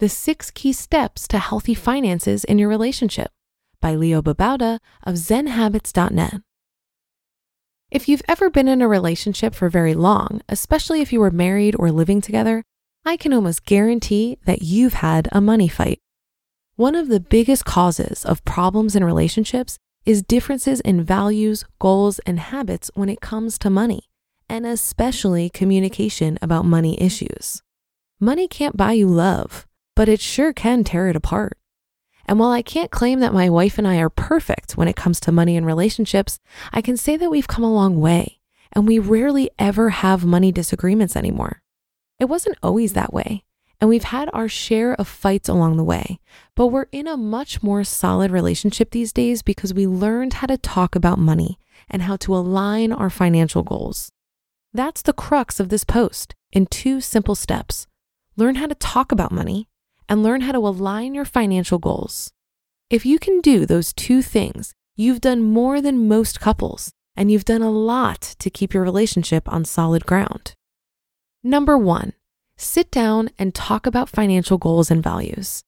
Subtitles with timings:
[0.00, 3.30] The Six Key Steps to Healthy Finances in Your Relationship
[3.80, 6.40] by Leo Babauta of ZenHabits.net.
[7.92, 11.76] If you've ever been in a relationship for very long, especially if you were married
[11.78, 12.64] or living together,
[13.04, 16.00] I can almost guarantee that you've had a money fight.
[16.74, 22.40] One of the biggest causes of problems in relationships is differences in values, goals, and
[22.40, 24.08] habits when it comes to money,
[24.48, 27.62] and especially communication about money issues.
[28.18, 31.58] Money can't buy you love but it sure can tear it apart.
[32.26, 35.20] And while I can't claim that my wife and I are perfect when it comes
[35.20, 36.38] to money and relationships,
[36.72, 38.40] I can say that we've come a long way
[38.72, 41.62] and we rarely ever have money disagreements anymore.
[42.18, 43.44] It wasn't always that way,
[43.80, 46.18] and we've had our share of fights along the way,
[46.56, 50.56] but we're in a much more solid relationship these days because we learned how to
[50.56, 54.10] talk about money and how to align our financial goals.
[54.72, 57.86] That's the crux of this post in two simple steps.
[58.36, 59.68] Learn how to talk about money
[60.08, 62.32] and learn how to align your financial goals.
[62.90, 67.44] If you can do those two things, you've done more than most couples, and you've
[67.44, 70.54] done a lot to keep your relationship on solid ground.
[71.42, 72.12] Number one,
[72.56, 75.62] sit down and talk about financial goals and values.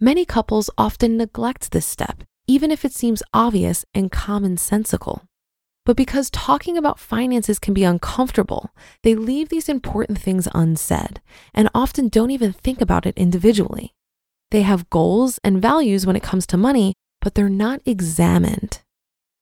[0.00, 5.22] Many couples often neglect this step, even if it seems obvious and commonsensical.
[5.84, 8.70] But because talking about finances can be uncomfortable,
[9.02, 11.20] they leave these important things unsaid
[11.52, 13.92] and often don't even think about it individually.
[14.52, 18.82] They have goals and values when it comes to money, but they're not examined.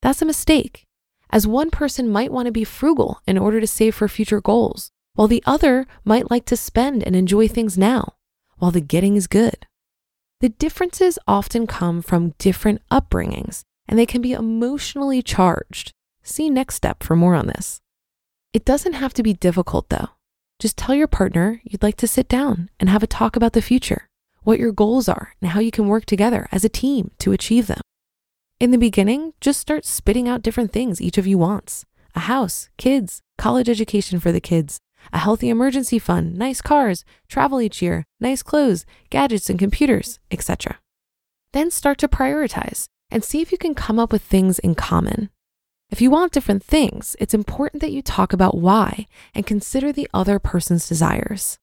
[0.00, 0.86] That's a mistake,
[1.30, 4.90] as one person might want to be frugal in order to save for future goals,
[5.14, 8.14] while the other might like to spend and enjoy things now,
[8.56, 9.66] while the getting is good.
[10.40, 15.92] The differences often come from different upbringings, and they can be emotionally charged
[16.30, 17.80] See next step for more on this.
[18.52, 20.10] It doesn't have to be difficult though.
[20.60, 23.60] Just tell your partner you'd like to sit down and have a talk about the
[23.60, 24.08] future,
[24.44, 27.66] what your goals are, and how you can work together as a team to achieve
[27.66, 27.80] them.
[28.60, 32.68] In the beginning, just start spitting out different things each of you wants a house,
[32.78, 34.78] kids, college education for the kids,
[35.12, 40.78] a healthy emergency fund, nice cars, travel each year, nice clothes, gadgets and computers, etc.
[41.52, 45.30] Then start to prioritize and see if you can come up with things in common.
[45.90, 50.08] If you want different things, it's important that you talk about why and consider the
[50.14, 51.58] other person's desires.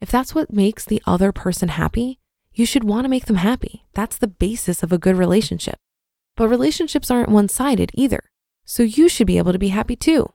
[0.00, 2.20] If that's what makes the other person happy,
[2.52, 3.84] you should want to make them happy.
[3.92, 5.76] That's the basis of a good relationship.
[6.36, 8.20] But relationships aren't one sided either,
[8.64, 10.32] so you should be able to be happy too.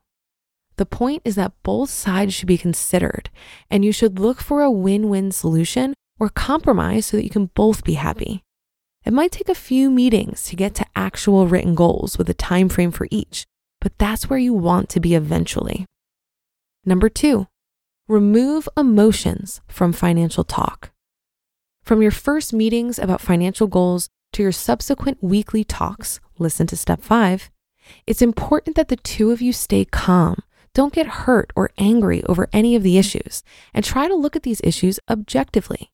[0.76, 3.30] The point is that both sides should be considered,
[3.70, 7.48] and you should look for a win win solution or compromise so that you can
[7.48, 8.44] both be happy.
[9.06, 12.70] It might take a few meetings to get to actual written goals with a time
[12.70, 13.46] frame for each,
[13.80, 15.86] but that's where you want to be eventually.
[16.86, 17.48] Number two,
[18.08, 20.92] remove emotions from financial talk.
[21.84, 27.02] From your first meetings about financial goals to your subsequent weekly talks, listen to step
[27.02, 27.50] five,
[28.06, 30.44] it's important that the two of you stay calm.
[30.74, 33.44] Don't get hurt or angry over any of the issues
[33.74, 35.92] and try to look at these issues objectively.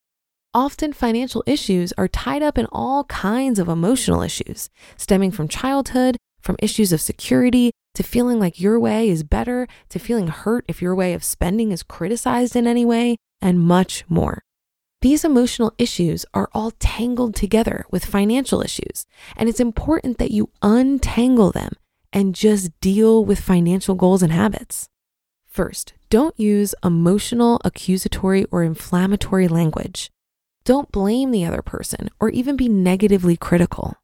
[0.56, 6.16] Often, financial issues are tied up in all kinds of emotional issues, stemming from childhood,
[6.40, 10.82] from issues of security, to feeling like your way is better, to feeling hurt if
[10.82, 14.44] your way of spending is criticized in any way, and much more.
[15.02, 19.06] These emotional issues are all tangled together with financial issues,
[19.36, 21.74] and it's important that you untangle them
[22.14, 24.88] and just deal with financial goals and habits.
[25.50, 30.12] First, don't use emotional, accusatory, or inflammatory language.
[30.66, 33.98] Don't blame the other person or even be negatively critical.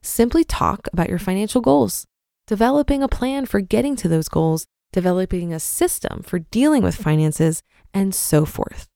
[0.00, 2.06] Simply talk about your financial goals,
[2.46, 7.62] developing a plan for getting to those goals, developing a system for dealing with finances,
[7.92, 8.86] and so forth.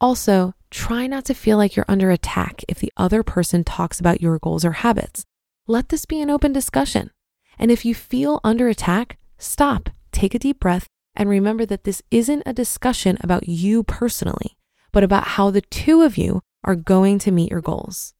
[0.00, 4.20] Also, try not to feel like you're under attack if the other person talks about
[4.20, 5.24] your goals or habits.
[5.68, 7.12] Let this be an open discussion.
[7.56, 12.02] And if you feel under attack, stop, take a deep breath, and remember that this
[12.10, 14.56] isn't a discussion about you personally,
[14.92, 18.14] but about how the two of you are going to meet your goals.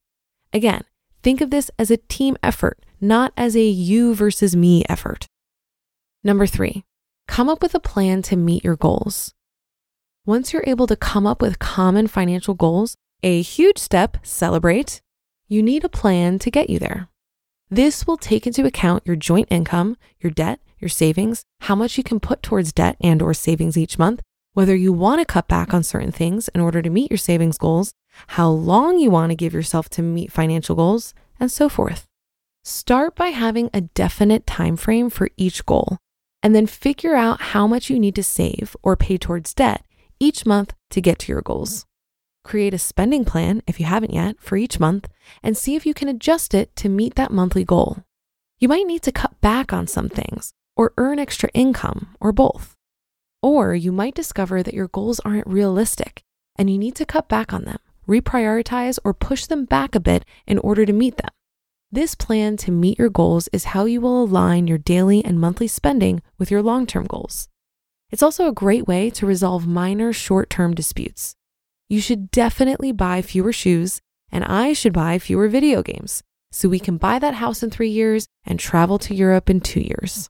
[0.53, 0.85] Again,
[1.23, 5.27] think of this as a team effort, not as a you versus me effort.
[6.25, 6.85] Number three,
[7.29, 9.35] come up with a plan to meet your goals.
[10.25, 15.01] Once you're able to come up with common financial goals, a huge step, celebrate,
[15.49, 17.09] you need a plan to get you there.
[17.71, 22.05] This will take into account your joint income, your debt, your savings, how much you
[22.05, 24.21] can put towards debt and or savings each month,
[24.55, 27.59] whether you want to cut back on certain things in order to meet your savings
[27.59, 27.95] goals,
[28.29, 32.07] how long you want to give yourself to meet financial goals, and so forth.
[32.65, 35.99] Start by having a definite time frame for each goal,
[36.43, 39.85] and then figure out how much you need to save or pay towards debt
[40.21, 41.87] each month to get to your goals.
[42.45, 45.09] Create a spending plan, if you haven't yet, for each month
[45.43, 48.05] and see if you can adjust it to meet that monthly goal.
[48.59, 52.72] You might need to cut back on some things or earn extra income or both.
[53.43, 56.23] Or you might discover that your goals aren't realistic
[56.57, 60.25] and you need to cut back on them, reprioritize, or push them back a bit
[60.47, 61.31] in order to meet them.
[61.91, 65.67] This plan to meet your goals is how you will align your daily and monthly
[65.67, 67.49] spending with your long term goals.
[68.11, 71.35] It's also a great way to resolve minor short term disputes.
[71.89, 74.01] You should definitely buy fewer shoes,
[74.31, 77.89] and I should buy fewer video games so we can buy that house in three
[77.89, 80.29] years and travel to Europe in two years.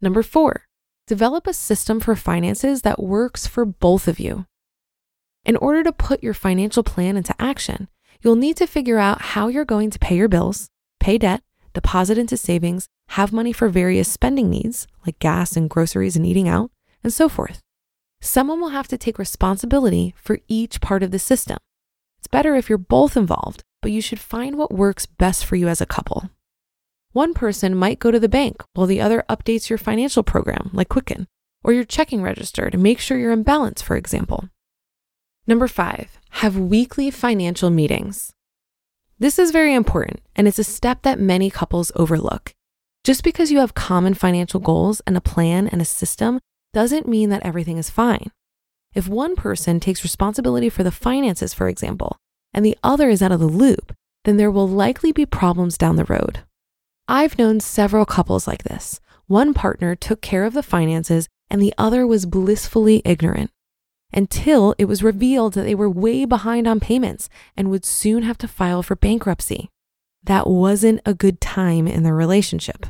[0.00, 0.62] Number four,
[1.06, 4.46] develop a system for finances that works for both of you.
[5.44, 7.88] In order to put your financial plan into action,
[8.20, 10.68] you'll need to figure out how you're going to pay your bills,
[10.98, 11.42] pay debt,
[11.72, 16.48] deposit into savings, have money for various spending needs like gas and groceries and eating
[16.48, 16.70] out,
[17.04, 17.60] and so forth.
[18.20, 21.58] Someone will have to take responsibility for each part of the system.
[22.18, 25.68] It's better if you're both involved, but you should find what works best for you
[25.68, 26.30] as a couple.
[27.16, 30.90] One person might go to the bank while the other updates your financial program, like
[30.90, 31.26] Quicken,
[31.64, 34.50] or your checking register to make sure you're in balance, for example.
[35.46, 38.34] Number five, have weekly financial meetings.
[39.18, 42.52] This is very important, and it's a step that many couples overlook.
[43.02, 46.38] Just because you have common financial goals and a plan and a system
[46.74, 48.30] doesn't mean that everything is fine.
[48.94, 52.18] If one person takes responsibility for the finances, for example,
[52.52, 53.94] and the other is out of the loop,
[54.26, 56.40] then there will likely be problems down the road.
[57.08, 59.00] I've known several couples like this.
[59.26, 63.50] One partner took care of the finances and the other was blissfully ignorant
[64.12, 68.38] until it was revealed that they were way behind on payments and would soon have
[68.38, 69.70] to file for bankruptcy.
[70.24, 72.86] That wasn't a good time in their relationship.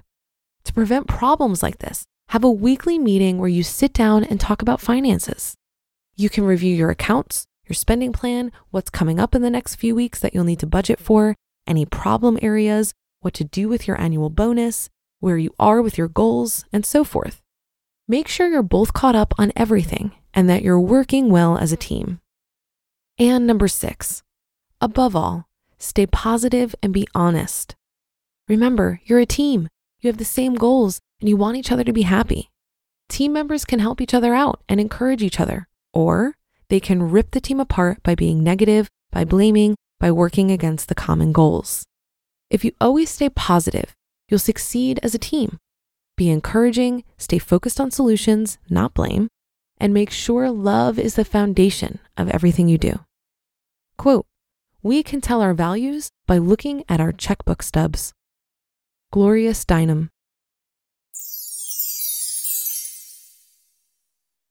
[0.65, 4.63] To prevent problems like this, have a weekly meeting where you sit down and talk
[4.63, 5.55] about finances.
[6.17, 9.95] You can review your accounts, your spending plan, what's coming up in the next few
[9.95, 11.35] weeks that you'll need to budget for,
[11.67, 12.95] any problem areas,
[13.27, 14.89] what to do with your annual bonus,
[15.19, 17.43] where you are with your goals, and so forth.
[18.07, 21.77] Make sure you're both caught up on everything and that you're working well as a
[21.77, 22.21] team.
[23.19, 24.23] And number six,
[24.81, 27.75] above all, stay positive and be honest.
[28.47, 29.67] Remember, you're a team.
[29.99, 32.51] You have the same goals and you want each other to be happy.
[33.09, 36.37] Team members can help each other out and encourage each other, or
[36.69, 40.95] they can rip the team apart by being negative, by blaming, by working against the
[40.95, 41.87] common goals.
[42.49, 43.95] If you always stay positive,
[44.29, 45.59] you'll succeed as a team.
[46.17, 49.29] Be encouraging, stay focused on solutions, not blame,
[49.79, 53.01] and make sure love is the foundation of everything you do.
[53.99, 54.27] Quote,
[54.83, 58.13] we can tell our values by looking at our checkbook stubs.
[59.13, 60.09] Gloria Steinem.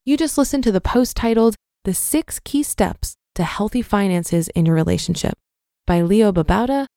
[0.03, 4.65] You just listened to the post titled The Six Key Steps to Healthy Finances in
[4.65, 5.33] Your Relationship
[5.87, 6.85] by Leo Babauta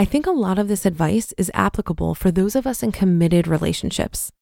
[0.00, 3.46] I think a lot of this advice is applicable for those of us in committed
[3.46, 4.32] relationships.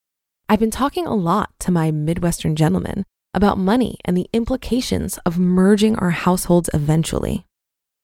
[0.49, 5.37] I've been talking a lot to my Midwestern gentlemen about money and the implications of
[5.37, 7.45] merging our households eventually.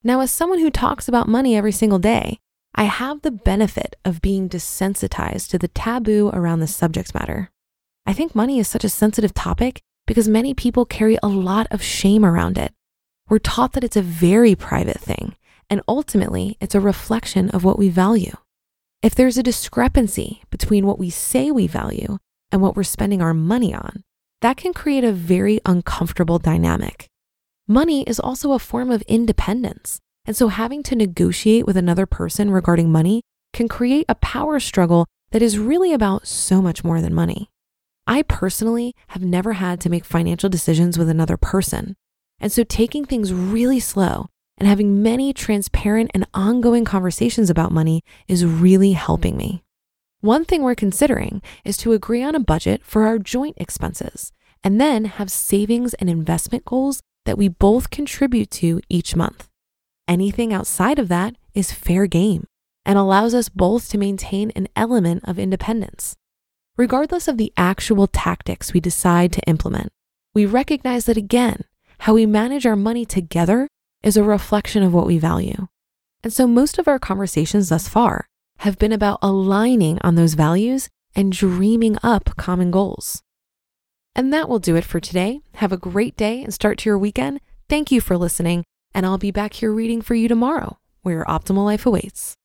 [0.03, 2.41] Now, as someone who talks about money every single day,
[2.75, 7.53] I have the benefit of being desensitized to the taboo around the subject matter.
[8.05, 11.85] I think money is such a sensitive topic because many people carry a lot of
[11.85, 12.73] shame around it.
[13.29, 15.37] We're taught that it's a very private thing,
[15.71, 18.33] and ultimately, it's a reflection of what we value.
[19.03, 22.19] If there's a discrepancy between what we say we value
[22.51, 24.03] and what we're spending our money on,
[24.41, 27.07] that can create a very uncomfortable dynamic.
[27.67, 30.01] Money is also a form of independence.
[30.27, 35.07] And so having to negotiate with another person regarding money can create a power struggle
[35.33, 37.49] that is really about so much more than money.
[38.07, 41.95] I personally have never had to make financial decisions with another person.
[42.39, 48.03] And so taking things really slow and having many transparent and ongoing conversations about money
[48.29, 49.63] is really helping me.
[50.21, 54.33] One thing we're considering is to agree on a budget for our joint expenses
[54.63, 59.49] and then have savings and investment goals that we both contribute to each month.
[60.09, 62.47] Anything outside of that is fair game
[62.85, 66.15] and allows us both to maintain an element of independence.
[66.77, 69.91] Regardless of the actual tactics we decide to implement,
[70.35, 71.65] we recognize that again,
[72.01, 73.69] how we manage our money together
[74.05, 75.67] is a reflection of what we value.
[76.23, 80.89] And so most of our conversations thus far have been about aligning on those values
[81.17, 83.23] and dreaming up common goals.
[84.15, 85.41] And that will do it for today.
[85.55, 87.41] Have a great day and start to your weekend.
[87.69, 91.25] Thank you for listening, and I'll be back here reading for you tomorrow, where your
[91.25, 92.37] optimal life awaits.